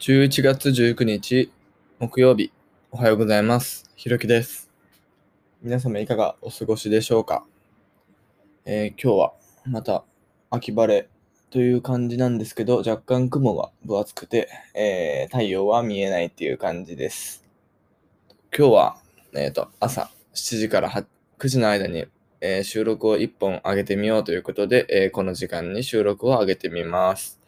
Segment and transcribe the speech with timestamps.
[0.00, 1.52] 11月19日
[1.98, 2.50] 木曜日
[2.90, 3.84] おはようございます。
[3.96, 4.70] ひろきです。
[5.60, 7.44] 皆様いかがお過ごしでしょうか、
[8.64, 9.34] えー今日は
[9.66, 10.04] また
[10.48, 11.06] 秋晴れ
[11.50, 17.44] という感じなんですけど若干雲が分厚くて、えー太陽は見えないっていう感じです。
[18.56, 18.96] 今日は、
[19.34, 22.06] えーと朝7時から9時の間に、
[22.40, 27.38] えー収録を1本上げてみようということで、えーこの時間に収録を上げてみます、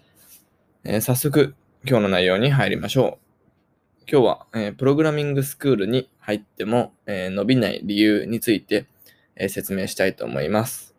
[0.84, 4.04] えー早速今日の内容に入りましょう。
[4.08, 8.86] 今日は、えープログラミングスクールに入っても、えー伸びない理由について、
[9.34, 10.94] えー説明したいと思います。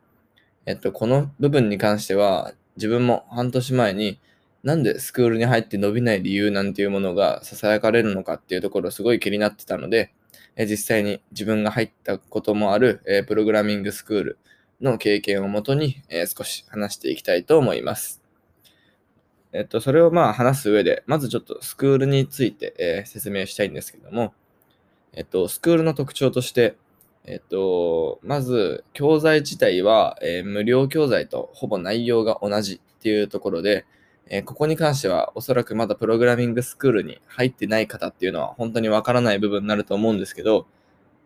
[0.66, 4.20] えっと、この部分に関しては、自分も半年前に
[4.64, 10.12] なんでスクールに入って伸びない理由なんていうものが囁かれるのかっていうところすごい気になってたので、
[10.58, 14.38] え実際に自分が入ったこともある、えプログラミングスクール
[14.82, 18.23] の経験をもとに、え少し話していきたいと思います。
[19.54, 24.34] えっと、それをまあ話す上で、まずちょっとスクールについて、えー説明したいんですけども、
[25.14, 26.78] えっと、スクールの特徴として、
[27.26, 33.86] えっと、まず、教材自体は、えー無料教材とほぼ内容が同じっていうところで、
[34.28, 40.68] えーここに関してはおそらくまだプログラミングスクールに入ってない方っていうのは本当にわからない部分になると思うんですけど、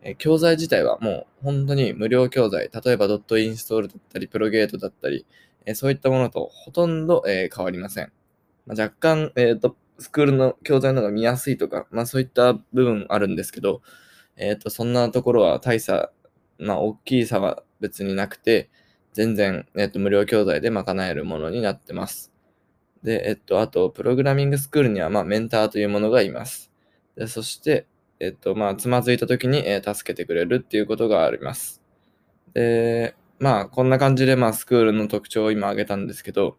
[0.04, 5.26] えー教材自体はもう本当に無料教材、例えばドットインストールだったり、プロゲートだったり、
[5.66, 8.12] えーそういったものとほとんど、えー変わりません。
[8.68, 13.82] まあ、若干、えっ、と、スクールの教材の方が見やすいとか、まあそういった部分あるんですけど、
[14.36, 16.12] えっ、と、そんなところは大差、
[16.60, 18.70] まあ大きい差は別になくて、
[19.14, 22.32] 全然、えっ、と、無料教材で賄えるものになってます。
[23.04, 26.72] で、えっと、あと、プログラミングスクールには、まあ、メンターというものがいます。
[27.16, 27.88] でそして、
[28.20, 31.82] えっと、まあ、つまずいた時に、え助けてくれるっていうことがあります。
[32.54, 36.58] で、まあ、こんな感じで、まあ、スクールの特徴を今挙げたんですけど、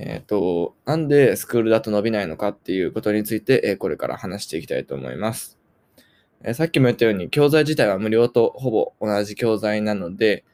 [0.00, 5.58] えっと、なんでスクールだと伸びないのかっていうことについて、えこれから話していきたいと思います。
[6.42, 10.44] えさっきも言ったように、教材自体は無料とほぼ同じ教材なので、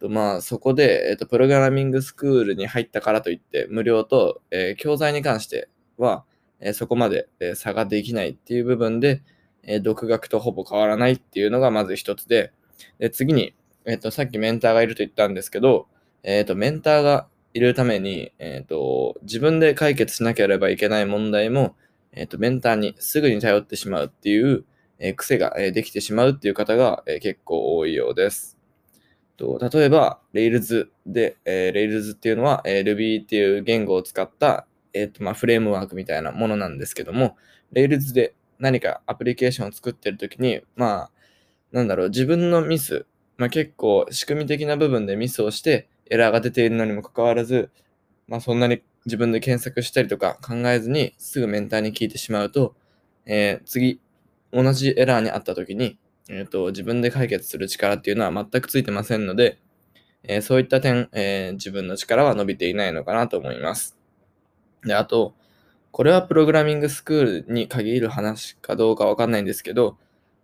[0.00, 6.24] とまあ、そこで、えっと、プログラミングスクールに入ったからといって、無料と、え教材に関しては、
[6.60, 9.22] えそこまで、え差ができないっていう部分で、
[9.62, 12.52] え独学とほぼ変わらないっていうのがまず一つで、
[12.98, 13.54] で次に、
[13.84, 15.86] えっと、さっきメンターがいると言ったんですけど、
[16.22, 21.76] えっと、メンターがいるために、えっと、自分で解決しなければいけない問題も、
[22.12, 24.64] えっと、メンターにすぐに頼ってしまうっていう、
[24.98, 28.58] えー癖が、えーできてしまうっていう方が、えー結構多いようです。
[29.36, 37.36] と例えば、Rails で、えー Rails っていうのは、えー Ruby っていう言語を使った、えーとまあ、フレームワークみたいなものなんですけども、
[37.72, 41.10] Rails で何かアプリケーションを作ってるときに、まあ、
[41.72, 43.06] なんだろう、自分のミス、
[43.38, 47.70] まあ、結構仕組み的な部分でミスをしてエラーが出ているのにもかかわらず、
[48.28, 52.74] まあ、そんなに自分で検索したりとか考えずにすぐメンターに聞いてしまうと、
[53.24, 54.00] えー次、
[54.52, 59.58] 同じエラーにあったときに、えーと、自分で解決する力っていうのは全くついてませんので、
[60.24, 63.96] えーそういった点、えー自分の力は伸びていないのかなと思います。
[64.84, 65.34] で、あと、
[65.92, 69.96] これはプログラミングスクールに限る話かどうかわかんないんですけど、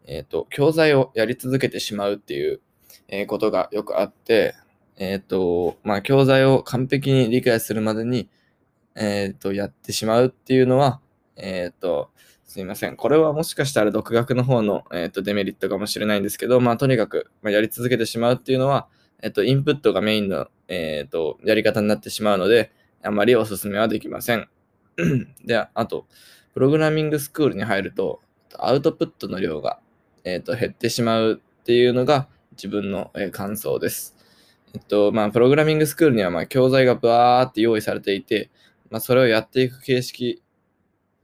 [0.07, 2.61] えっ、と、教材をやり続けてしまうっていう、
[3.09, 4.55] えことがよくあって、
[4.97, 8.29] えっ、と、まあ、教材を完璧に理解するまでに、
[8.95, 11.01] えっ、と、やってしまうっていうのは、
[11.37, 12.11] えっ、と、
[12.47, 12.97] すいません。
[12.97, 18.89] これはもしかしたら独学の方の、えー、とデメリットかもしれないんですけど、まあ、とにかく、まあ、やり続けてしまうっていうのは、
[19.23, 24.49] えっ、と、インプットがメインの、えっ、と、やり方になってしまうので、あまりお勧めはできません。
[25.45, 26.07] で、あと、
[26.55, 28.23] プログラミングスクールに入ると、
[28.59, 29.81] アウトプットの量が、
[30.25, 34.16] えっ、と、減ってしまうっていうのが自分の、え感想です。
[34.75, 38.51] えっと、まあ、プログラミングスクールには、まあ、教材がバーって用意されていて、
[38.91, 40.43] まあ、それをやっていく形式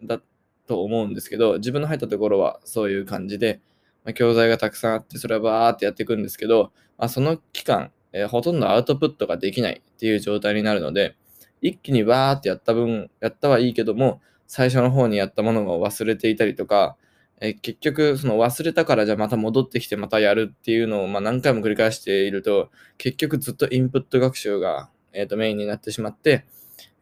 [0.03, 0.21] だ
[0.67, 3.61] と思うんですけど、自分の入ったところはそういう感じで、
[4.05, 11.17] まあ、教材がたくさんあって、それはバーってやっていくんですけど、まあ、その期間、えーほとんどアウトプットができないっていう状態になるので、
[11.61, 16.97] 一気にバーってやった分、やったはいいけども、最初の方にやったものが忘れていたりとか、
[17.45, 26.45] え結局、その忘れたからじゃあまた戻ってきてまたやるっていうのをま何回も繰り返していると、結局ずっとインプット学習が、えーとメインになってしまって、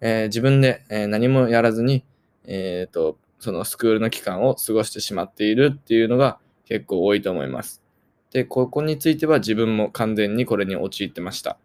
[0.00, 2.04] えー自分で、え何もやらずに、
[2.44, 7.82] えーと、そのスクールの期間を過ごしてしまっているっていうのが結構多いと思います。
[8.32, 11.58] で、ここについては自分も完全にこれに陥ってました。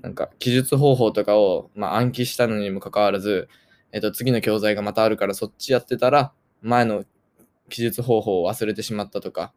[0.00, 3.48] なんか記述方法とかを、ま、暗記したのにもかかわらず、
[3.92, 6.32] えっと、次の教材がまたあるからそっちやってたら、
[6.62, 7.04] 前の
[7.68, 9.52] 記述方法を忘れてしまったとか、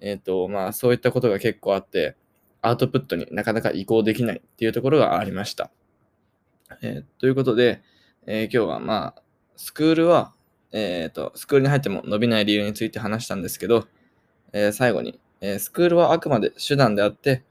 [0.00, 2.16] えっと、まあ、そういったことが結構あって、
[2.62, 5.70] アウトプットになかなか移行できないっていうところがありました。
[6.82, 7.82] えーということで、
[8.26, 9.22] えー今日はまあ、
[9.56, 10.32] スクールは
[10.72, 13.86] えっ、と、スクールに入っても伸びない理由について話したんですけど、
[14.52, 17.42] え最後に、えスクールはあくまで手段であって、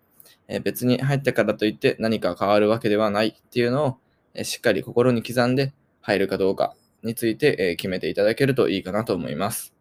[0.48, 3.98] え別に入ってからといって何か変わるわけではないっていうのを、
[4.34, 9.79] えしっかり心に刻んで入るかどうかについて、え決めていただけるといいかなと思います。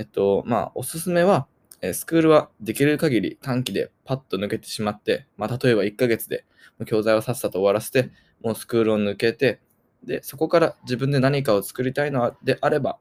[0.00, 1.46] えっと、まあ、おすすめは、
[1.82, 6.46] えスクールはできる限り短期でパッと抜けてしまって、まあ、例えば1ヶ月で
[6.86, 8.10] 教材をさっさと終わらせて、
[8.42, 9.60] もうスクールを抜けて、
[10.02, 12.98] で、そこから自分で何かを作りたいのであれば、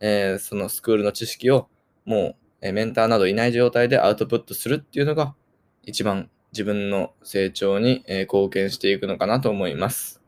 [0.00, 1.68] えーそのスクールの知識を
[2.04, 5.36] もう、えメンターなどいない状態でアウトプットするっていうのが
[5.84, 10.20] 一番自分の成長に、え貢献していくのかなと思います。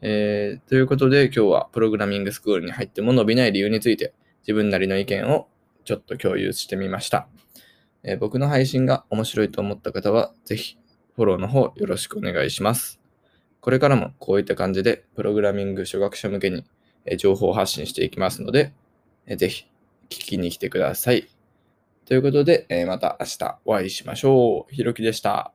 [0.00, 4.14] えーということで今日はプログラミングスクールに入っても伸びない理由について
[4.46, 5.48] 自分なりの意見を
[5.84, 7.28] ちょっと共有してみました。
[8.02, 10.76] えー僕の配信が面白いと思った方はぜひ
[11.16, 13.00] フォローの方よろしくお願いします。
[13.60, 16.64] これからもこういった感じでプログラミング初学者向けに
[17.06, 18.72] え情報発信していきますので、
[19.26, 19.64] えーぜひ
[20.10, 21.28] 聞きに来てください。
[22.04, 24.74] ということで、えまた明日お会いしましょう。
[24.74, 25.53] ひろきでした。